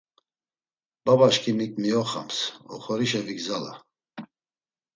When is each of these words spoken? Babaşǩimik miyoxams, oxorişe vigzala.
Babaşǩimik 1.05 1.73
miyoxams, 1.81 2.37
oxorişe 2.73 3.21
vigzala. 3.27 3.73